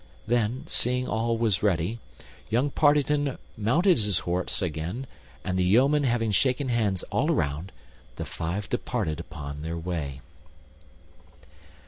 [0.25, 1.99] Then, seeing all were ready,
[2.49, 5.05] young Partington mounted his horse again,
[5.45, 7.71] and the yeomen having shaken hands all around,
[8.15, 10.21] the five departed upon their way.